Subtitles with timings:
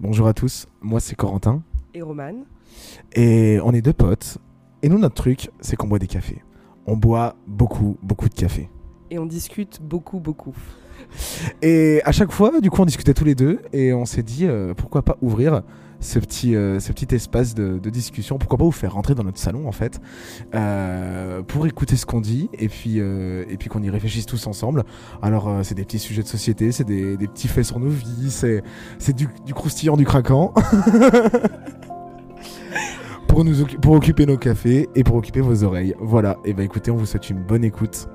[0.00, 1.62] Bonjour à tous, moi c'est Corentin.
[1.94, 2.46] Et Romane.
[3.14, 4.38] Et on est deux potes.
[4.82, 6.42] Et nous, notre truc, c'est qu'on boit des cafés.
[6.84, 8.68] On boit beaucoup, beaucoup de café.
[9.12, 10.54] Et on discute beaucoup, beaucoup.
[11.62, 14.46] Et à chaque fois, du coup, on discutait tous les deux et on s'est dit
[14.46, 15.62] euh, pourquoi pas ouvrir
[16.04, 18.38] ce petit, euh, ce petit espace de, discussion.
[18.38, 20.00] Pourquoi pas vous faire rentrer dans notre salon en fait
[20.54, 24.84] euh, pour écouter ce qu'on dit et puis, euh, puis qu'on y réfléchisse tous ensemble.
[25.22, 28.30] Alors, c'est des petits sujets de société, c'est des, des petits faits sur nos vies,
[28.30, 28.62] c'est
[29.16, 30.52] du, du croustillant, du craquant.
[33.28, 35.94] pour, nous, pour occuper nos cafés et pour occuper vos oreilles.
[36.00, 38.08] Voilà, et bah écoutez, on vous souhaite une bonne écoute.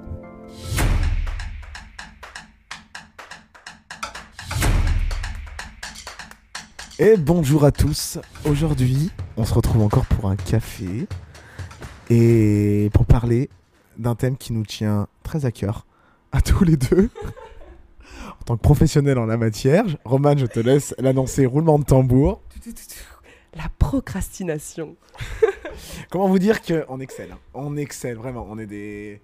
[7.01, 8.19] Et bonjour à tous.
[8.43, 11.07] Aujourd'hui, on se retrouve encore pour un café
[12.09, 13.49] et pour parler
[13.97, 15.85] d'un thème qui nous tient très à cœur
[16.33, 17.09] à tous les deux.
[18.41, 22.41] en tant que professionnel en la matière, Roman, je te laisse l'annoncer roulement de tambour.
[23.55, 24.97] La procrastination.
[26.09, 27.39] Comment vous dire qu'on excelle hein.
[27.53, 28.45] On excelle vraiment.
[28.49, 29.21] On est des,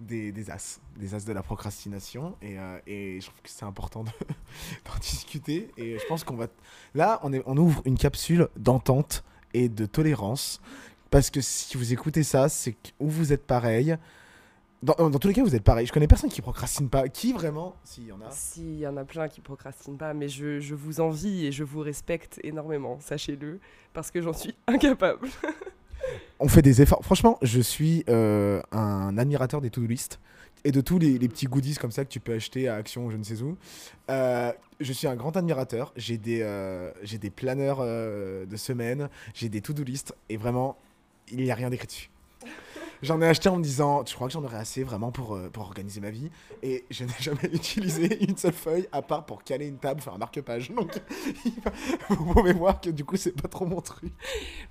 [0.00, 2.36] des, des as, des as de la procrastination.
[2.42, 4.10] Et, euh, je trouve que c'est important de-
[4.84, 5.70] d'en discuter.
[5.76, 6.46] Et je pense qu'on va.
[6.94, 10.60] Là, on, est, on ouvre une capsule d'entente et de tolérance.
[11.10, 13.96] Parce que si vous écoutez ça, c'est ou vous êtes pareil.
[14.82, 15.86] Dans, dans tous les cas, vous êtes pareil.
[15.86, 17.08] Je connais personne qui procrastine pas.
[17.08, 17.74] Qui vraiment?
[17.84, 18.30] S'il y en a.
[18.30, 21.52] Si, il y en a plein qui procrastinent pas, mais je, je vous envie et
[21.52, 23.60] je vous respecte énormément, sachez-le,
[23.94, 25.28] parce que j'en suis incapable.
[26.40, 27.04] On fait des efforts.
[27.04, 30.18] Franchement, je suis euh, un admirateur des to-do list
[30.64, 33.16] et de tous les, petits goodies comme ça que tu peux acheter à Action, je
[33.16, 33.56] ne sais où.
[34.10, 35.92] Euh, je suis un grand admirateur.
[35.96, 36.90] J'ai des, euh,
[37.20, 40.76] des planeurs de semaine, j'ai des to-do list et vraiment,
[41.30, 42.10] il n'y a rien d'écrit dessus.
[43.04, 45.50] J'en ai acheté en me disant, je crois que j'en aurais assez vraiment pour, euh,
[45.58, 46.30] organiser ma vie?
[46.62, 50.14] Et je n'ai jamais utilisé une seule feuille à part pour caler une table, faire
[50.14, 50.70] un marque-page.
[50.70, 50.98] Donc,
[52.08, 54.10] vous pouvez voir que du coup, c'est pas trop mon truc.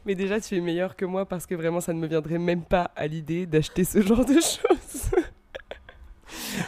[0.03, 2.63] Mais déjà, tu es meilleur que moi parce que vraiment, ça ne me viendrait même
[2.63, 5.11] pas à l'idée d'acheter ce genre de choses.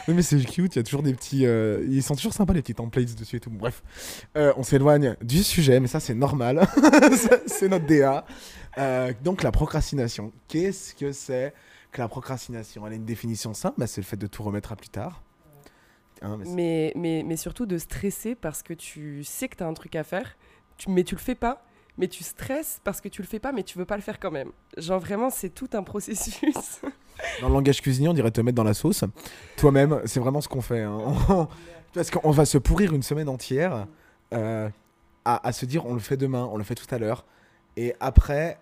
[0.08, 1.46] Oui, mais c'est cute, il y a toujours des petits.
[1.46, 3.50] euh, ils sont toujours sympas les petits templates dessus et tout.
[3.50, 3.82] Bref,
[4.36, 6.66] Euh, on s'éloigne du sujet, mais ça c'est normal.
[7.46, 8.24] C'est notre DA.
[8.78, 10.32] Euh, donc la procrastination.
[10.48, 11.54] Qu'est-ce que c'est
[11.92, 12.86] que la procrastination?
[12.86, 15.22] Elle a une définition simple, c'est le fait de tout remettre à plus tard.
[16.22, 19.74] Hein, mais Mais, mais, surtout de stresser parce que tu sais que tu as un
[19.74, 20.36] truc à faire,
[20.88, 21.65] mais tu le fais pas.
[21.98, 24.20] Mais tu stresses parce que tu le fais pas, mais tu veux pas le faire
[24.20, 24.50] quand même.
[24.76, 26.54] Genre vraiment, c'est tout un processus.
[27.40, 29.02] Dans le langage cuisinier, on dirait te mettre dans la sauce.
[29.56, 30.82] Toi-même, c'est vraiment ce qu'on fait.
[30.82, 30.98] hein.
[31.94, 33.86] Parce qu'on va se pourrir une semaine entière
[34.34, 34.68] euh,
[35.24, 37.24] à, se dire on le fait demain, on le fait tout à l'heure.
[37.78, 38.58] Et après,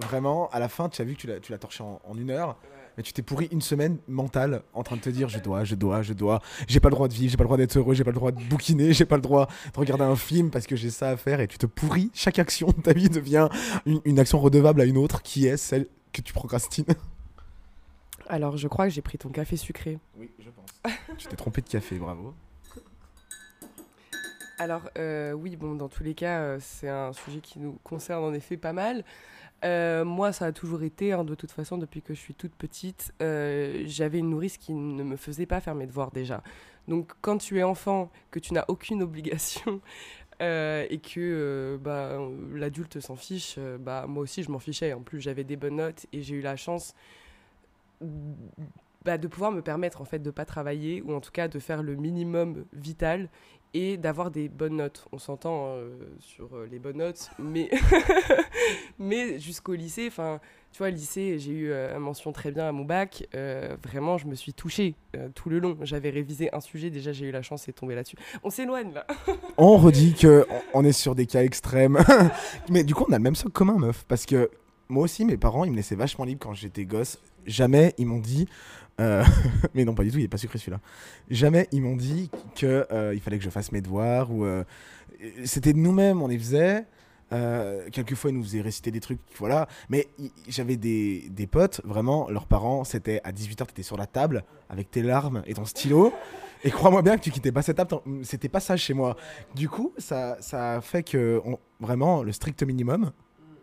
[0.00, 2.56] vraiment, à la fin, tu as vu que tu l'as- torché en une heure.
[2.96, 5.74] Mais tu t'es pourri une semaine mentale en train de te dire je dois, je
[5.74, 6.40] dois, je dois.
[6.66, 8.16] J'ai pas le droit de vivre, j'ai pas le droit d'être heureux, j'ai pas le
[8.16, 11.10] droit de bouquiner, j'ai pas le droit de regarder un film parce que j'ai ça
[11.10, 11.40] à faire.
[11.40, 12.10] Et tu te pourris.
[12.14, 13.48] Chaque action de ta vie devient
[13.84, 16.86] une, une action redevable à une autre qui est celle que tu procrastines.
[18.28, 19.98] Alors, je crois que j'ai pris ton café sucré.
[20.18, 20.92] Oui, je pense.
[21.18, 22.34] tu t'es trompé de café, bravo.
[24.58, 28.24] Alors, euh, oui, bon, dans tous les cas, euh, c'est un sujet qui nous concerne
[28.24, 29.04] en effet pas mal.
[29.64, 32.54] Euh, moi, ça a toujours été, hein, de toute façon, depuis que je suis toute
[32.54, 36.42] petite, euh, j'avais une nourrice qui ne me faisait pas faire mes devoirs déjà.
[36.88, 39.80] Donc, quand tu es enfant, que tu n'as aucune obligation
[40.42, 42.18] euh, et que bah,
[42.54, 44.92] l'adulte s'en fiche, bah, moi aussi, je m'en fichais.
[44.92, 46.94] En plus, j'avais des bonnes notes et j'ai eu la chance
[49.06, 51.58] bah, de pouvoir me permettre en fait de pas travailler ou en tout cas de
[51.58, 53.30] faire le minimum vital
[53.76, 55.06] et d'avoir des bonnes notes.
[55.12, 57.70] On s'entend euh, sur euh, les bonnes notes, mais,
[58.98, 60.40] mais jusqu'au lycée, enfin,
[60.72, 63.28] tu vois, lycée, j'ai eu euh, mention très bien à mon bac.
[63.34, 64.94] euh, vraiment, je me suis touchée
[65.34, 65.76] tout le long.
[65.82, 68.16] J'avais révisé un sujet, déjà j'ai eu la chance de tomber là-dessus.
[68.42, 69.06] On s'éloigne là.
[69.58, 71.98] On redit que on est sur des cas extrêmes.
[72.70, 74.04] Mais du coup, on a le même socle commun, meuf.
[74.08, 74.50] Parce que
[74.88, 77.18] moi aussi, mes parents, ils me laissaient vachement libre quand j'étais gosse.
[77.46, 78.48] Jamais ils m'ont dit.
[79.00, 79.24] Euh,
[79.74, 80.80] mais non, pas du tout, il est pas sucré celui-là.
[81.30, 84.44] Jamais ils m'ont dit que euh, fallait que je fasse mes devoirs ou.
[84.44, 84.64] euh,
[85.44, 86.84] C'était nous-mêmes, on les faisait.
[87.32, 89.66] Euh, quelquefois, ils nous faisaient réciter des trucs, voilà.
[89.88, 90.06] Mais
[90.46, 94.92] j'avais des, des potes, vraiment, leurs parents, c'était à 18h, t'étais sur la table avec
[94.92, 96.12] tes larmes et ton stylo.
[96.62, 99.16] Et crois-moi bien que tu quittais pas cette table, c'était pas ça chez moi.
[99.56, 101.42] Du coup, ça, ça fait que,
[101.80, 103.10] vraiment, le strict minimum,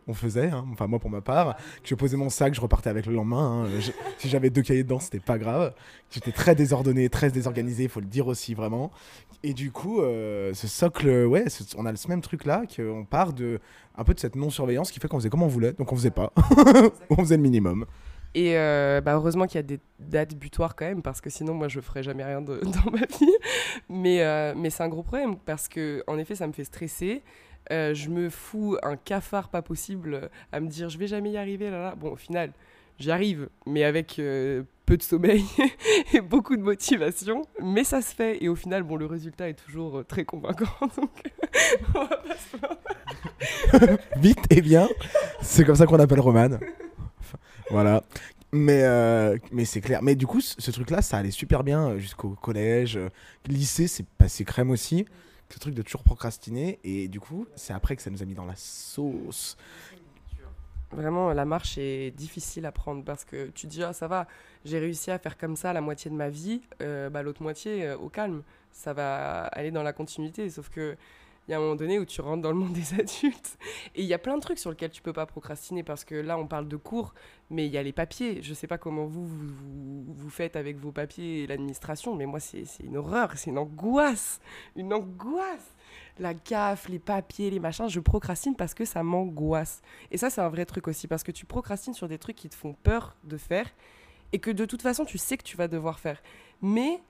[0.07, 2.89] on faisait, hein, enfin moi pour ma part, que je posais mon sac, je repartais
[2.89, 3.65] avec le lendemain.
[3.65, 3.79] hein.
[4.17, 5.73] Si j'avais deux cahiers dedans, c'était pas grave.
[6.11, 8.91] J'étais très désordonné, très désorganisé, il faut le dire aussi vraiment.
[9.44, 13.05] Et du coup, euh, ce socle, ouais, ce- on a ce même truc là, qu'on
[13.05, 13.59] part de
[13.95, 16.11] un peu de cette non-surveillance qui fait qu'on faisait comme on voulait, donc on faisait
[16.11, 16.31] pas.
[17.09, 17.85] on faisait le minimum.
[18.35, 21.53] Et euh, bah, heureusement qu'il y a des dates butoirs quand même, parce que sinon,
[21.53, 23.31] moi, je ferais jamais rien de, dans ma vie.
[23.89, 27.21] Mais, euh, mais c'est un gros problème, parce que, en effet, ça me fait stresser.
[27.71, 31.38] Euh, je me fous un cafard pas possible à me dire je vais jamais y
[31.38, 31.69] arriver.
[31.69, 31.95] Là, là.
[31.95, 32.51] Bon, au final,
[33.00, 34.15] j'y arrive, mais avec
[34.86, 35.44] peu de sommeil
[36.13, 37.44] et beaucoup de motivation.
[37.62, 40.65] Mais ça se fait, et au final, bon, le résultat est toujours très convaincant.
[40.98, 41.10] Donc,
[44.18, 44.88] Vite et bien,
[45.42, 46.57] c'est comme ça qu'on appelle Roman.
[47.69, 48.04] Voilà.
[48.51, 50.04] Mais, euh, mais c'est clair.
[50.04, 52.98] Mais du coup, ce truc-là, ça allait super bien euh, jusqu'au collège.
[52.98, 53.09] Euh,
[53.48, 55.06] lycée, c'est passé crème aussi.
[55.53, 56.79] Ce truc de toujours procrastiner.
[56.83, 59.55] Et du coup, c'est après que ça nous a mis dans la sauce.
[60.91, 64.27] Vraiment, la marche est difficile à prendre parce que tu dis, ah, ça va,
[64.65, 66.61] j'ai réussi à faire comme ça la moitié de ma vie.
[66.79, 68.41] bah, L'autre moitié, au calme.
[68.71, 70.50] Ça va aller dans la continuité.
[70.50, 70.97] Sauf que
[71.48, 73.57] il y a un moment donné où tu rentres dans le monde des adultes.
[73.95, 76.16] Et il y a plein de trucs sur lesquels tu peux pas procrastiner parce que
[76.16, 77.13] là, on parle de cours,
[77.50, 78.42] mais il y a les papiers.
[78.42, 82.40] Je sais pas comment vous, vous, vous faites avec vos papiers et l'administration, mais moi,
[82.40, 84.40] c'est une horreur, c'est une angoisse.
[84.75, 85.75] Une angoisse.
[86.19, 89.81] La gaffe, les papiers, les machins, je procrastine parce que ça m'angoisse.
[90.12, 92.50] Et ça, c'est un vrai truc aussi parce que tu procrastines sur des trucs qui
[92.50, 93.69] te font peur de faire
[94.31, 96.22] et que de toute façon, tu sais que tu vas devoir faire.
[96.62, 97.01] Mais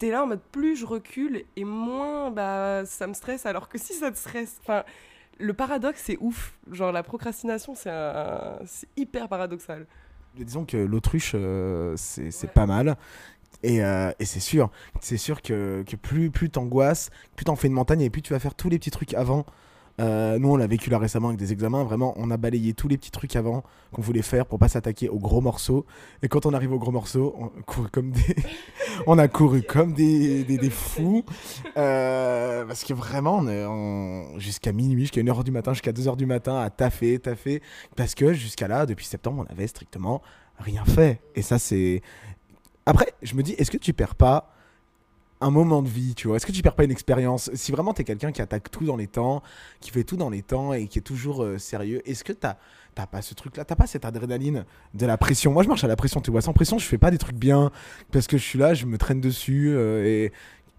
[0.00, 3.78] t'es là en mode plus je recule et moins bah ça me stresse alors que
[3.78, 4.82] si ça te stresse enfin
[5.38, 6.54] le paradoxe c'est ouf.
[6.70, 7.90] Genre la procrastination c'est
[8.96, 9.86] hyper paradoxal.
[10.34, 12.96] Disons que l'autruche euh, c'est pas mal.
[13.62, 14.70] Et, euh, et c'est sûr
[15.00, 18.32] c'est sûr que, que plus plus t'angoisses plus t'en fais une montagne et plus tu
[18.32, 19.44] vas faire tous les petits trucs avant
[20.00, 21.84] euh, nous, on l'a vécu là récemment avec des examens.
[21.84, 25.08] Vraiment, on a balayé tous les petits trucs avant qu'on voulait faire pour pas s'attaquer
[25.08, 25.84] aux gros morceaux.
[26.22, 28.36] Et quand on arrive aux gros morceaux, on court comme des,
[29.06, 31.24] on a couru comme des, des, fous.
[31.76, 36.58] Euh, parce que vraiment, on jusqu'à minuit, jusqu'à 1h du matin, jusqu'à 2h du matin
[36.60, 37.62] à taffer, taffer.
[37.96, 40.22] Parce que jusqu'à là, depuis septembre, on avait strictement
[40.58, 41.20] rien fait.
[41.34, 42.02] Et ça, c'est.
[42.86, 44.54] Après, je me dis, est-ce que tu perds pas
[45.40, 47.50] un moment de vie, tu vois Est-ce que tu perds pas une expérience?
[47.54, 49.42] Si vraiment tu es quelqu'un qui attaque tout dans les temps,
[49.80, 52.56] qui fait tout dans les temps et qui est toujours euh, sérieux, est-ce que t'as
[52.94, 53.64] t'as pas ce truc-là?
[53.64, 54.64] T'as pas cette adrénaline
[54.94, 55.52] de la pression?
[55.52, 56.42] Moi, je marche à la pression, tu vois.
[56.42, 57.70] Sans pression, je fais pas des trucs bien
[58.12, 60.32] parce que je suis là, je me traîne dessus euh, et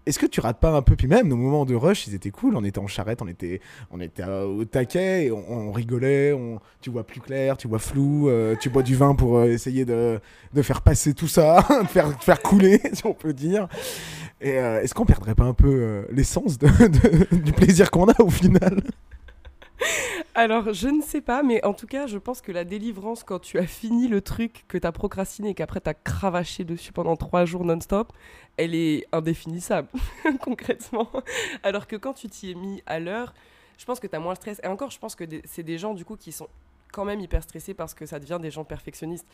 [0.04, 0.96] est-ce que tu rates pas un peu?
[0.96, 2.56] Puis même, nos moments de rush, ils étaient cool.
[2.56, 3.60] On était en charrette, on était,
[3.90, 8.56] on était au taquet, on, rigolait, on, tu vois plus clair, tu vois flou, euh,
[8.60, 10.20] tu bois du vin pour euh, essayer de,
[10.52, 13.68] de, faire passer tout ça, de faire, faire couler, si on peut dire.
[14.42, 16.68] Et euh, est-ce qu'on perdrait pas un peu l'essence de,
[17.36, 18.82] du plaisir qu'on a au final?
[20.34, 23.38] Alors, je ne sais pas, mais en tout cas, je pense que la délivrance, quand
[23.38, 26.92] tu as fini le truc que tu as procrastiné et qu'après tu as cravaché dessus
[26.92, 28.12] pendant trois jours non-stop,
[28.56, 29.88] elle est indéfinissable,
[30.40, 31.10] concrètement.
[31.62, 33.34] Alors que quand tu t'y es mis à l'heure,
[33.76, 34.58] je pense que tu as moins de stress.
[34.64, 36.48] Et encore, je pense que c'est des gens, du coup, qui sont
[36.92, 39.26] quand même hyper stressés parce que ça devient des gens perfectionnistes.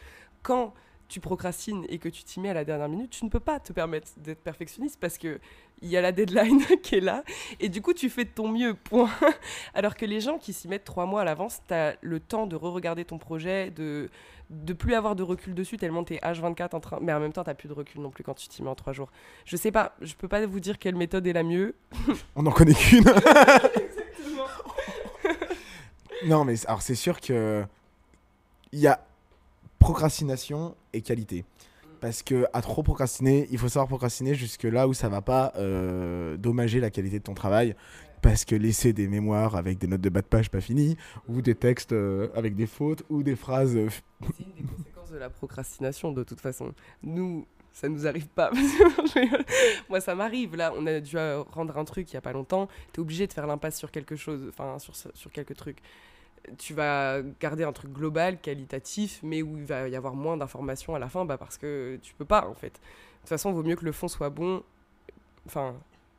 [0.42, 0.74] Quand
[1.08, 3.58] tu procrastines et que tu t'y mets à la dernière minute, tu ne peux pas
[3.60, 5.40] te permettre d'être perfectionniste parce que
[5.80, 7.22] il y a la deadline qui est là
[7.60, 9.10] et du coup tu fais de ton mieux, point.
[9.74, 12.46] Alors que les gens qui s'y mettent trois mois à l'avance, tu as le temps
[12.46, 14.10] de re-regarder ton projet, de
[14.50, 17.34] de plus avoir de recul dessus tellement tu es H24 en train mais en même
[17.34, 19.10] temps tu plus de recul non plus quand tu t'y mets en trois jours.
[19.44, 21.74] Je sais pas, je peux pas vous dire quelle méthode est la mieux.
[22.36, 23.04] On n'en connaît qu'une.
[26.26, 27.64] non mais alors c'est sûr que
[28.72, 29.00] il y a
[29.78, 31.44] procrastination et qualité.
[32.00, 35.52] Parce que à trop procrastiner, il faut savoir procrastiner jusque là où ça va pas
[35.56, 37.74] euh, dommager la qualité de ton travail.
[38.22, 40.96] Parce que laisser des mémoires avec des notes de bas de page pas finies,
[41.28, 43.76] ou des textes euh, avec des fautes, ou des phrases.
[43.76, 43.88] Euh,
[44.36, 46.72] C'est une des conséquences de la procrastination de toute façon.
[47.02, 48.50] Nous, ça nous arrive pas.
[49.88, 50.56] Moi, ça m'arrive.
[50.56, 52.66] Là, on a dû rendre un truc il y a pas longtemps.
[52.92, 55.78] Tu es obligé de faire l'impasse sur quelque chose, enfin, sur, sur quelques trucs
[56.56, 60.94] tu vas garder un truc global, qualitatif, mais où il va y avoir moins d'informations
[60.94, 62.68] à la fin, bah parce que tu peux pas en fait.
[62.68, 64.62] De toute façon, il vaut mieux que le fond soit bon.
[65.46, 65.74] Enfin,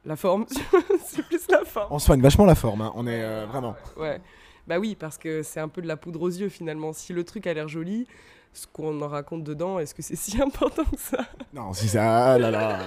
[0.05, 0.45] la forme,
[1.05, 1.88] c'est plus la forme.
[1.91, 2.91] On soigne vachement la forme, hein.
[2.95, 3.75] on est euh, vraiment.
[3.98, 4.21] Ouais.
[4.67, 6.93] Bah oui, parce que c'est un peu de la poudre aux yeux finalement.
[6.93, 8.07] Si le truc a l'air joli,
[8.53, 11.25] ce qu'on en raconte dedans, est-ce que c'est si important que ça?
[11.53, 12.79] Non, si ça, ah là là.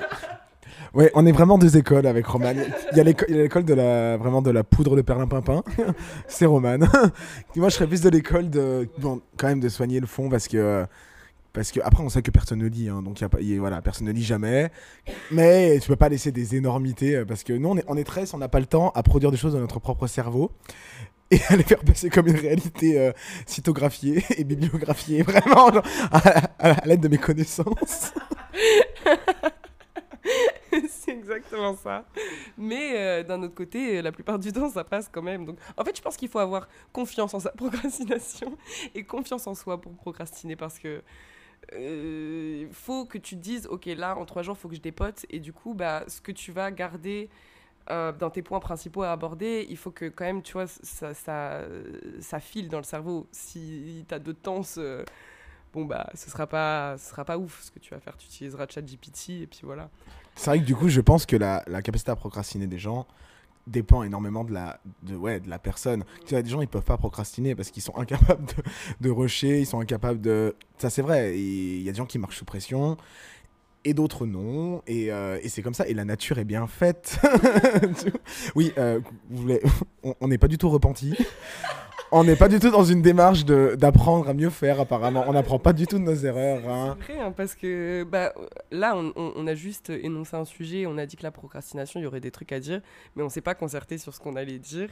[0.95, 2.55] Ouais, on est vraiment deux écoles avec Roman.
[2.93, 5.62] Il y a l'école de la vraiment de la poudre de perlimpinpin.
[6.29, 6.79] c'est Roman.
[7.57, 8.88] Moi, je serais plus de l'école de
[9.37, 10.87] quand même de soigner le fond parce que
[11.52, 13.83] parce que après on sait que personne ne lit hein, donc y a pas voilà
[13.83, 14.71] personne ne lit jamais
[15.31, 18.05] mais tu peux pas laisser des énormités euh, parce que nous on est on est
[18.05, 20.50] 13 on n'a pas le temps à produire des choses dans notre propre cerveau
[21.31, 23.12] et à les faire passer comme une réalité euh,
[23.47, 25.71] cytographiée et bibliographiée vraiment
[26.11, 28.12] à l'aide de mes connaissances
[31.19, 32.04] exactement ça.
[32.57, 35.45] Mais euh, d'un autre côté, la plupart du temps, ça passe quand même.
[35.45, 38.57] Donc, en fait, je pense qu'il faut avoir confiance en sa procrastination
[38.95, 41.02] et confiance en soi pour procrastiner parce que
[41.75, 45.25] il faut que tu te dises, ok, là, en trois jours, faut que je dépote.
[45.31, 47.31] Et du coup, bah, ce que tu vas garder
[47.88, 51.14] euh, dans tes points principaux à aborder, il faut que quand même, tu vois, ça,
[51.14, 51.61] ça,
[52.21, 53.28] ça file dans le cerveau.
[53.31, 54.62] Si tu as de temps,
[55.73, 58.16] bon, bah, ce sera pas, ce sera pas ouf ce que tu vas faire.
[58.16, 59.88] Tu utiliseras ChatGPT et puis voilà.
[60.34, 63.06] C'est vrai que du coup, je pense que la, capacité à procrastiner des gens,
[63.66, 66.04] dépend énormément de la, de, ouais, de la personne.
[66.26, 68.44] Tu vois, des gens, ils peuvent pas procrastiner parce qu'ils sont incapables
[69.00, 70.56] de, rusher, ils sont incapables de...
[70.78, 71.38] Ça, c'est vrai.
[71.38, 72.96] Il y a des gens qui marchent sous pression
[73.84, 74.82] et d'autres non.
[74.86, 75.86] Et, euh, c'est comme ça.
[75.86, 77.18] Et la nature est bien faite.
[78.54, 79.00] oui, euh,
[80.20, 81.14] on n'est pas du tout repenti
[82.12, 85.25] on n'est pas du tout dans une démarche d'apprendre à mieux faire, apparemment.
[85.26, 86.69] On n'apprend pas du tout de nos erreurs.
[86.69, 86.97] Hein.
[87.00, 88.35] C'est vrai, hein, parce que bah,
[88.71, 92.07] là, on, a juste énoncé un sujet, on a dit que la procrastination, il y
[92.07, 92.83] aurait des trucs à dire,
[93.16, 94.90] mais on ne s'est pas concerté sur ce qu'on allait dire.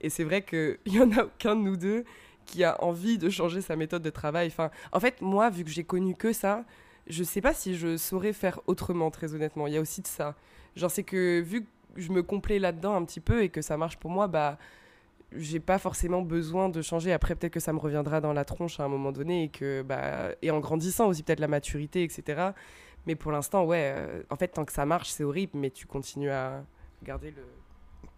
[0.00, 2.04] Et c'est vrai qu'il n'y en a aucun de nous deux
[2.46, 4.48] qui a envie de changer sa méthode de travail.
[4.48, 6.64] Enfin, en fait, moi, vu que j'ai connu que ça,
[7.06, 9.68] je ne sais pas si je saurais faire autrement, très honnêtement.
[9.68, 10.34] Il y a aussi de ça.
[10.74, 13.76] Genre, c'est que vu que je me complais là-dedans un petit peu et que ça
[13.76, 14.58] marche pour moi, bah
[15.38, 17.12] j'ai pas forcément besoin de changer.
[17.12, 19.82] Après, peut-être que ça me reviendra dans la tronche à un moment donné et que,
[19.82, 22.50] bah, et en grandissant aussi, peut-être la maturité, etc.
[23.06, 25.86] Mais pour l'instant, ouais, euh, en fait, tant que ça marche, c'est horrible, mais tu
[25.86, 26.64] continues à
[27.04, 27.42] garder le.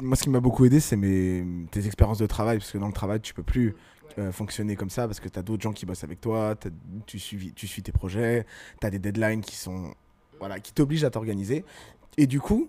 [0.00, 1.44] Moi, ce qui m'a beaucoup aidé, c'est mes...
[1.70, 3.74] tes expériences de travail, parce que dans le travail, tu peux plus
[4.18, 6.54] euh, fonctionner comme ça, parce que tu as d'autres gens qui bossent avec toi,
[7.06, 8.46] tu suis, tu suis tes projets,
[8.80, 9.94] tu as des deadlines qui sont.
[10.38, 11.64] Voilà, qui t'obligent à t'organiser.
[12.16, 12.68] Et du coup,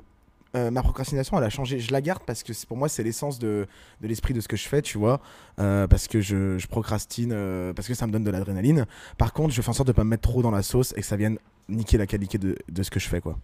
[0.56, 1.80] euh, ma procrastination, elle a changé.
[1.80, 3.68] Je la garde parce que pour moi, c'est l'essence de,
[4.02, 5.22] l'esprit de ce que je fais, tu vois.
[5.60, 8.86] Euh, parce que je, procrastine, euh, parce que ça me donne de l'adrénaline.
[9.18, 11.02] Par contre, je fais en sorte de pas me mettre trop dans la sauce et
[11.02, 11.38] que ça vienne
[11.68, 13.38] niquer la qualité de, ce que je fais, quoi.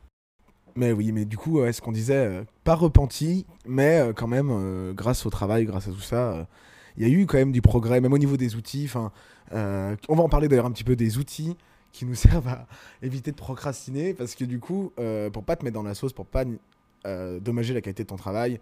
[0.75, 5.29] Mais oui, mais du coup, ce qu'on disait, pas repenti, mais quand même, grâce au
[5.29, 6.47] travail, grâce à tout ça,
[6.97, 8.85] il y a eu quand même du progrès, même au niveau des outils.
[8.85, 9.11] Enfin,
[9.53, 11.55] on va en parler d'ailleurs un petit peu des outils
[11.93, 12.67] qui nous servent à
[13.01, 14.91] éviter de procrastiner parce que du coup,
[15.31, 16.43] pour pas te mettre dans la sauce, pour pas
[17.05, 18.59] euh, dommager la qualité de ton travail.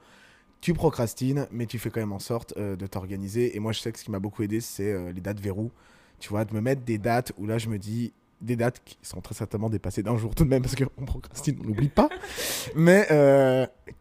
[0.62, 3.56] Tu procrastines, mais tu fais quand même en sorte euh, de t'organiser.
[3.56, 5.72] Et moi, je sais que ce qui m'a beaucoup aidé, c'est euh, les dates verrou.
[6.20, 8.98] Tu vois, de me mettre des dates où là, je me dis, des dates qui
[9.02, 12.10] sont très certainement dépassées d'un jour tout de même parce qu'on procrastine, on n'oublie pas.
[12.76, 13.08] Mais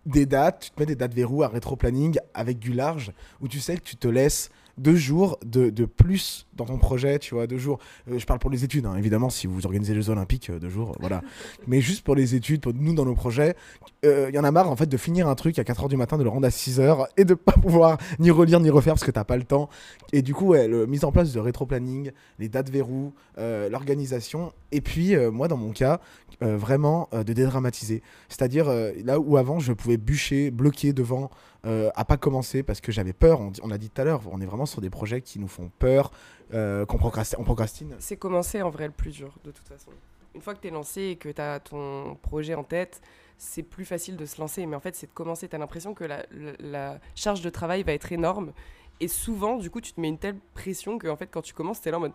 [0.04, 3.61] des dates, tu te mets des dates verrou à rétro-planning avec du large où tu
[3.61, 7.47] sais que tu te laisses deux jours de, de, plus dans ton projet, tu vois,
[7.47, 7.79] deux jours.
[8.11, 10.59] Euh, je parle pour les études, hein, évidemment, si vous organisez les Jeux Olympiques, euh,
[10.59, 11.23] deux jours, voilà.
[11.67, 13.55] Mais juste pour les études, pour nous dans nos projets,
[14.02, 15.97] il euh, y en a marre en fait de finir un truc à 4h du
[15.97, 19.05] matin, de le rendre à 6h et de pas pouvoir ni relire ni refaire parce
[19.05, 19.69] que t'as pas le temps.
[20.12, 24.81] Et du coup, ouais, le, mise en place de rétro-planning, les dates verrous, l'organisation, et
[24.81, 26.00] puis moi dans mon cas,
[26.41, 28.02] vraiment de dédramatiser.
[28.29, 28.71] C'est-à-dire
[29.05, 31.31] là où avant je pouvais bûcher, bloquer devant
[31.64, 33.40] euh, à pas commencer parce que j'avais peur.
[33.62, 35.71] On, a dit tout à l'heure, on est vraiment sur des projets qui nous font
[35.78, 36.11] peur,
[36.52, 37.45] euh, qu'on procrastine.
[37.45, 37.95] Procrastine.
[38.00, 39.90] C'est commencer en vrai le plus dur, de toute façon.
[40.35, 43.00] Une fois que tu es lancé et que tu as ton projet en tête,
[43.38, 44.66] c'est plus facile de se lancer.
[44.66, 45.49] Mais en fait, c'est de commencer.
[45.49, 46.25] Tu as l'impression que la,
[46.59, 48.52] la, charge de travail va être énorme.
[49.00, 51.54] Et souvent, du coup, tu te mets une telle pression que en fait, quand tu
[51.54, 52.12] commences, tu es là en mode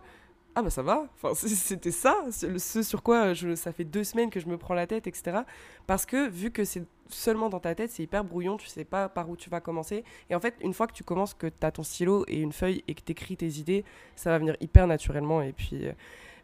[0.54, 4.28] ah bah ça va, enfin, c'était ça, ce sur quoi je, ça fait deux semaines
[4.28, 5.38] que je me prends la tête, etc.
[5.86, 9.08] Parce que vu que c'est seulement dans ta tête, c'est hyper brouillon, tu sais pas
[9.08, 10.04] par où tu vas commencer.
[10.30, 12.52] Et en fait, une fois que tu commences, que tu as ton stylo et une
[12.52, 13.84] feuille et que tu écris tes idées,
[14.16, 15.42] ça va venir hyper naturellement.
[15.42, 15.92] Et puis, euh,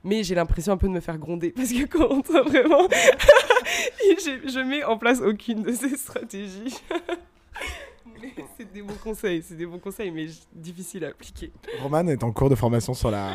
[0.04, 2.86] mais j'ai l'impression un peu de me faire gronder parce que quand vraiment,
[3.68, 6.78] je mets en place aucune de ces stratégies.
[8.56, 11.50] c'est des bons conseils, c'est des bons conseils, mais difficiles à appliquer.
[11.82, 13.32] Roman est en cours de formation sur la,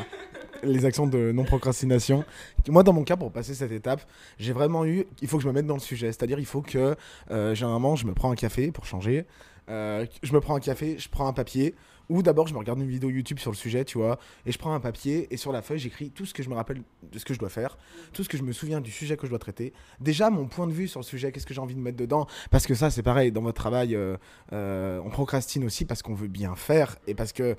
[0.63, 2.23] les actions de non-procrastination.
[2.67, 4.01] Moi, dans mon cas, pour passer cette étape,
[4.37, 5.05] j'ai vraiment eu.
[5.21, 6.07] Il faut que je me mette dans le sujet.
[6.07, 6.95] C'est-à-dire, il faut que,
[7.31, 9.25] euh, généralement, je me prends un café pour changer.
[9.69, 11.75] Euh, je me prends un café, je prends un papier,
[12.09, 14.57] ou d'abord je me regarde une vidéo YouTube sur le sujet, tu vois, et je
[14.57, 17.19] prends un papier et sur la feuille j'écris tout ce que je me rappelle de
[17.19, 17.77] ce que je dois faire,
[18.13, 19.73] tout ce que je me souviens du sujet que je dois traiter.
[19.99, 22.27] Déjà mon point de vue sur le sujet, qu'est-ce que j'ai envie de mettre dedans,
[22.51, 24.17] parce que ça c'est pareil dans votre travail, euh,
[24.53, 27.55] euh, on procrastine aussi parce qu'on veut bien faire et parce que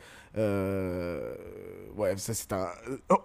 [1.97, 2.69] ouais ça c'est un,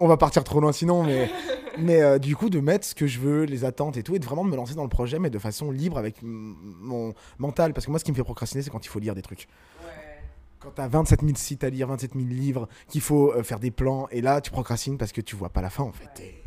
[0.00, 1.30] on va partir trop loin sinon, mais
[1.78, 4.24] mais du coup de mettre ce que je veux, les attentes et tout, et de
[4.24, 7.90] vraiment me lancer dans le projet mais de façon libre avec mon mental, parce que
[7.90, 9.48] moi ce qui me fait procrastiner c'est quand il faut lire des trucs.
[10.58, 13.60] Quand tu as 27 000 sites à lire, 27 000 livres, qu'il faut euh, faire
[13.60, 16.42] des plans, et là tu procrastines parce que tu vois pas la fin en fait.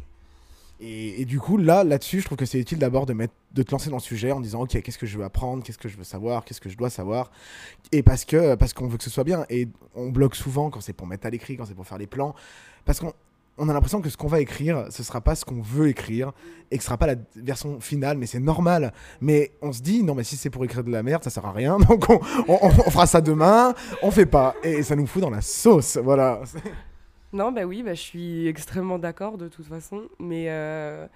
[0.82, 3.72] Et, du coup, là, là-dessus, je trouve que c'est utile d'abord de, mettre, de te
[3.72, 5.98] lancer dans le sujet en disant, ok, qu'est-ce que je veux apprendre, qu'est-ce que je
[5.98, 7.32] veux savoir, qu'est-ce que je dois savoir,
[7.92, 9.46] et parce que parce qu'on veut que ce soit bien.
[9.50, 12.08] Et on bloque souvent quand c'est pour mettre à l'écrit, quand c'est pour faire les
[12.08, 12.34] plans,
[12.86, 13.14] parce qu'on
[13.60, 16.32] on a l'impression que ce qu'on va écrire, ce sera pas ce qu'on veut écrire
[16.72, 18.94] et que ce sera pas la version finale, mais c'est normal.
[19.22, 21.46] Mais on se dit, non, mais si c'est pour écrire de la merde, ça sert
[21.46, 21.78] à rien.
[21.90, 24.56] Donc on, fera ça demain, on fait pas.
[24.64, 25.98] Et ça nous fout dans la sauce.
[25.98, 26.42] Voilà.
[27.34, 30.04] Non, bah oui, bah, je suis extrêmement d'accord de toute façon.
[30.20, 31.08] Mais euh,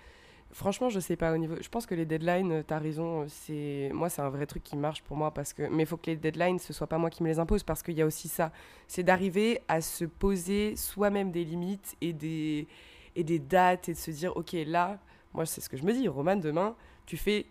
[0.53, 1.55] franchement, je sais pas au niveau.
[1.61, 3.25] Je pense que les deadlines, tu as raison.
[3.27, 5.63] C'est moi, c'est un vrai truc qui marche pour moi parce que.
[5.63, 7.83] Mais il faut que les deadlines, ce soit pas moi qui me les impose parce
[7.83, 8.51] qu'il y a aussi ça.
[8.87, 12.67] C'est d'arriver à se poser soi-même des limites et des
[13.15, 14.99] et des dates et de se dire, ok, là,
[15.33, 16.07] moi, c'est ce que je me dis.
[16.07, 17.45] Roman, demain, tu fais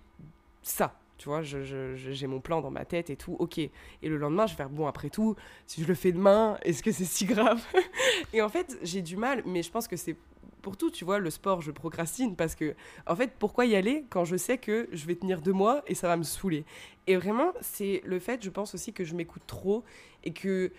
[0.62, 0.98] ça.
[1.18, 3.58] Tu vois, j'ai mon plan dans ma tête et tout, ok.
[3.58, 3.70] Et
[4.02, 5.36] le lendemain, je vais faire, bon, après tout,
[5.68, 7.64] si je le fais demain, est-ce que c'est si grave?
[8.32, 10.16] Et en fait, j'ai du mal, mais je pense que c'est
[10.62, 12.74] pour tout, tu vois, le sport, je procrastine parce que,
[13.06, 15.94] en fait, pourquoi y aller quand je sais que je vais tenir deux mois et
[15.94, 16.64] ça va me saouler?
[17.06, 19.84] Et vraiment, c'est le fait, je pense aussi que je m'écoute trop
[20.24, 20.72] et que,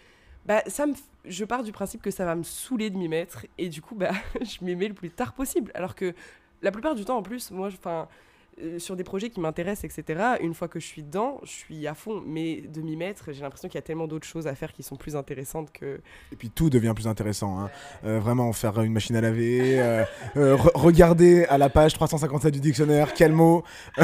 [0.46, 0.94] bah, ça me,
[1.26, 3.96] je pars du principe que ça va me saouler de m'y mettre et du coup,
[3.96, 4.12] bah,
[4.42, 5.72] je m'y mets le plus tard possible.
[5.76, 6.14] Alors que
[6.62, 8.08] la plupart du temps, en plus, moi, enfin
[8.78, 11.94] sur des projets qui m'intéressent, etc., une fois que je suis dedans, je suis à
[11.94, 12.22] fond.
[12.26, 14.84] Mais de m'y mettre, j'ai l'impression qu'il y a tellement d'autres choses à faire qui
[14.84, 16.02] sont plus intéressantes que.
[16.32, 17.60] Et puis tout devient plus intéressant.
[17.60, 17.70] Hein.
[18.06, 23.14] Euh, vraiment, faire une machine à laver, euh, regarder à la page 357 du dictionnaire
[23.14, 23.64] quel mot.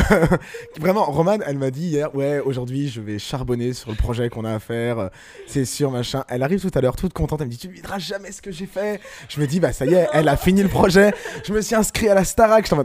[0.80, 4.46] vraiment, Romane, elle m'a dit hier Ouais, aujourd'hui, je vais charbonner sur le projet qu'on
[4.46, 5.10] a à faire.
[5.48, 6.24] C'est sûr, machin.
[6.28, 7.42] Elle arrive tout à l'heure, toute contente.
[7.42, 9.00] Elle me dit Tu ne diras jamais ce que j'ai fait.
[9.28, 11.14] Je me dis Bah, ça y est, elle a fini le projet.
[11.44, 12.68] Je me suis inscrit à la Starac.
[12.68, 12.76] Je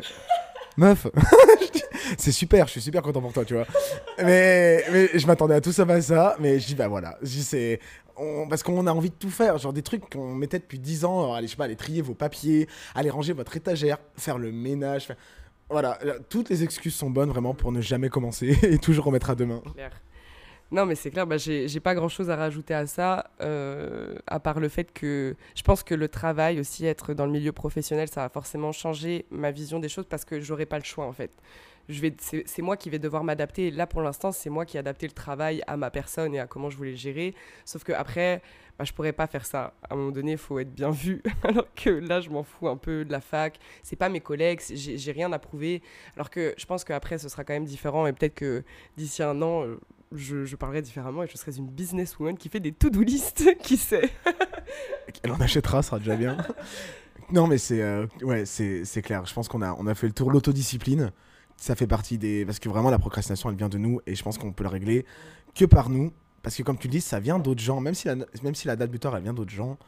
[0.76, 1.07] meuf,
[2.19, 3.66] c'est super, je suis super content pour toi, tu vois.
[4.19, 7.81] Mais, je m'attendais à tout ça, à ça, mais je dis, bah voilà, c'est.
[8.49, 11.35] parce qu'on a envie de tout faire, genre des trucs qu'on mettait depuis 10 ans,
[11.35, 15.09] aller, je sais pas, aller trier vos papiers, aller ranger votre étagère, faire le ménage.
[15.71, 19.35] Voilà, toutes les excuses sont bonnes vraiment pour ne jamais commencer et toujours remettre à
[19.35, 19.62] demain.
[20.75, 24.40] Non, mais c'est clair, bah, j'ai pas grand chose à rajouter à ça, euh, à
[24.40, 28.09] part le fait que je pense que le travail aussi, être dans le milieu professionnel,
[28.09, 31.12] ça va forcément changer ma vision des choses parce que j'aurai pas le choix en
[31.12, 31.31] fait.
[31.88, 33.71] C'est moi qui vais devoir m'adapter.
[33.71, 36.49] Là, pour l'instant, c'est moi qui ai adapté le travail à ma personne et à
[36.49, 37.37] comment je voulais le gérer.
[37.64, 38.43] Sauf que après,
[38.76, 39.75] bah, je pourrais pas faire ça.
[39.88, 41.23] À un moment donné, il faut être bien vu.
[41.45, 43.61] Alors que là, je m'en fous un peu de la fac.
[43.85, 45.83] C'est pas mes collègues, j'ai rien à prouver.
[46.16, 48.09] Alors que je pense qu'après, ce sera quand même différent.
[48.09, 48.64] Et peut-être que
[48.97, 49.64] d'ici un an,
[50.14, 53.76] euh, je, parlerai différemment et je serai une businesswoman qui fait des to-do list, qui
[53.76, 54.11] sait.
[55.23, 56.37] Elle en achètera, ça sera déjà bien.
[57.32, 58.45] non, mais c'est euh, ouais,
[59.02, 59.25] clair.
[59.26, 60.30] Je pense qu'on a, on a fait le tour.
[60.30, 61.12] L'autodiscipline,
[61.56, 62.45] ça fait partie des.
[62.45, 64.71] Parce que vraiment, la procrastination, elle vient de nous et je pense qu'on peut le
[64.71, 65.04] régler
[65.54, 66.12] que par nous.
[66.43, 67.80] Parce que, comme tu le dis, ça vient d'autres gens.
[67.80, 69.78] Même si la, même si la date butoir, elle vient d'autres gens.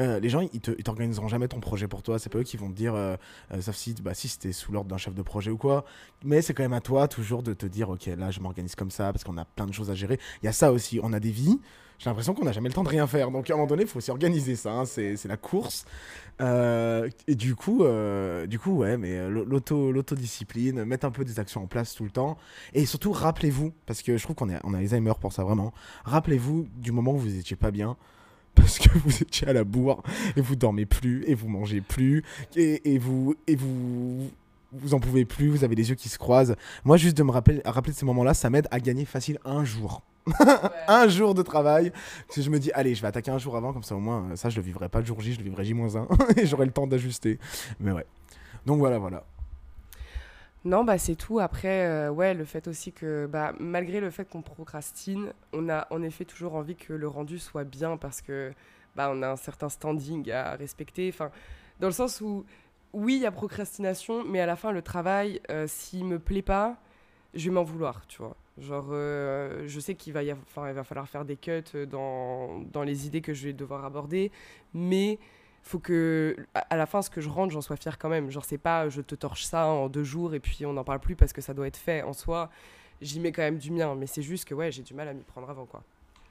[0.00, 2.18] Euh, les gens, ils t'organiseront jamais ton projet pour toi.
[2.18, 3.16] C'est pas eux qui vont te dire, euh,
[3.52, 5.84] euh, sauf si, bah, si c'était sous l'ordre d'un chef de projet ou quoi.
[6.24, 8.90] Mais c'est quand même à toi toujours de te dire, ok, là, je m'organise comme
[8.90, 10.18] ça parce qu'on a plein de choses à gérer.
[10.42, 11.00] Il y a ça aussi.
[11.02, 11.60] On a des vies.
[11.98, 13.30] J'ai l'impression qu'on n'a jamais le temps de rien faire.
[13.30, 14.72] Donc à un moment donné, il faut aussi organiser ça.
[14.72, 14.84] Hein.
[14.86, 15.84] C'est la course.
[16.40, 17.84] et du coup,
[18.48, 22.38] du coup, ouais, mais l'autodiscipline, mettre un peu des actions en place tout le temps.
[22.72, 25.74] Et surtout, rappelez-vous, parce que je trouve qu'on a, on a Alzheimer pour ça vraiment.
[26.06, 27.98] Rappelez-vous du moment où vous étiez pas bien
[28.60, 30.02] parce que vous étiez à la bourre
[30.36, 32.22] et vous dormez plus et vous mangez plus
[32.56, 34.30] et, et vous et vous
[34.72, 36.54] vous en pouvez plus, vous avez les yeux qui se croisent.
[36.84, 39.64] Moi, juste de me rappeler, rappeler de ces moments-là, ça m'aide à gagner facile un
[39.64, 40.02] jour.
[40.88, 41.92] un jour de travail.
[42.28, 44.36] Si je me dis, allez, je vais attaquer un jour avant, comme ça au moins,
[44.36, 46.06] ça, je le vivrai pas le jour J, je le vivrai J-1
[46.38, 47.38] et j'aurai le temps d'ajuster.
[47.80, 48.06] Mais ouais.
[48.64, 49.24] Donc voilà, voilà.
[50.64, 51.38] Non, bah c'est tout.
[51.40, 55.86] Après, euh, ouais, le fait aussi que, bah, malgré le fait qu'on procrastine, on a
[55.90, 58.52] en effet toujours envie que le rendu soit bien parce que,
[58.94, 61.08] bah, on a un certain standing à respecter.
[61.12, 61.30] Enfin,
[61.80, 62.44] dans le sens où,
[62.92, 66.42] oui, il y a procrastination, mais à la fin, le travail, euh, s'il me plaît
[66.42, 66.76] pas,
[67.34, 68.36] je vais m'en vouloir, tu vois.
[68.58, 72.60] Genre, euh, je sais qu'il va, y enfin, il va falloir faire des cuts dans,
[72.72, 74.30] dans les idées que je vais devoir aborder,
[74.74, 75.18] mais
[75.62, 78.30] faut que à la fin ce que je rentre j'en sois fier quand même.
[78.30, 81.00] Genre c'est pas je te torche ça en deux jours et puis on n'en parle
[81.00, 82.50] plus parce que ça doit être fait en soi.
[83.00, 85.14] J'y mets quand même du mien mais c'est juste que ouais j'ai du mal à
[85.14, 85.82] m'y prendre avant quoi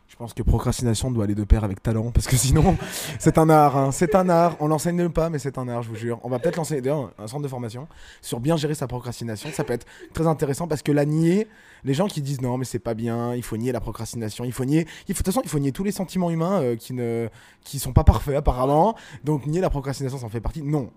[0.09, 2.75] je pense que procrastination doit aller de pair avec talent, parce que sinon,
[3.19, 3.77] c'est un art.
[3.77, 3.91] Hein.
[3.91, 4.57] C'est un art.
[4.59, 6.19] On l'enseigne pas, mais c'est un art, je vous jure.
[6.23, 7.87] On va peut-être lancer d'ailleurs un centre de formation
[8.21, 9.49] sur bien gérer sa procrastination.
[9.53, 11.47] Ça peut être très intéressant parce que la nier,
[11.83, 14.51] les gens qui disent non, mais c'est pas bien, il faut nier la procrastination, il
[14.51, 14.87] faut nier.
[15.07, 17.29] Il faut, de toute façon, il faut nier tous les sentiments humains euh, qui ne
[17.63, 18.95] qui sont pas parfaits apparemment.
[19.23, 20.63] Donc nier la procrastination, ça en fait partie.
[20.63, 20.89] Non,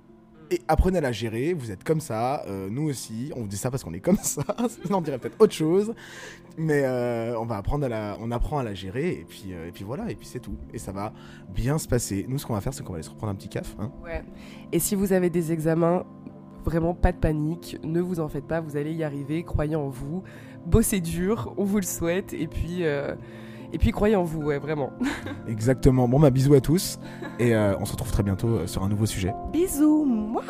[0.52, 1.54] et apprenez à la gérer.
[1.54, 3.32] Vous êtes comme ça, euh, nous aussi.
[3.34, 4.42] On vous dit ça parce qu'on est comme ça.
[4.90, 5.94] On dirait peut-être autre chose.
[6.58, 9.68] Mais euh, on va apprendre à la, on apprend à la gérer et puis, euh,
[9.68, 10.58] et puis voilà, et puis c'est tout.
[10.74, 11.14] Et ça va
[11.48, 12.26] bien se passer.
[12.28, 13.74] Nous, ce qu'on va faire, c'est qu'on va aller se reprendre un petit caf.
[13.78, 13.90] Hein.
[14.04, 14.22] Ouais.
[14.70, 16.04] Et si vous avez des examens,
[16.62, 17.78] vraiment pas de panique.
[17.82, 19.44] Ne vous en faites pas, vous allez y arriver.
[19.44, 20.22] Croyez en vous.
[20.66, 22.34] Bossez dur, on vous le souhaite.
[22.34, 22.84] Et puis.
[23.72, 24.92] Et puis croyez en vous, ouais, vraiment.
[25.48, 26.08] Exactement.
[26.08, 26.98] Bon, bah bisous à tous.
[27.38, 29.32] Et euh, on se retrouve très bientôt euh, sur un nouveau sujet.
[29.52, 30.42] Bisous, moi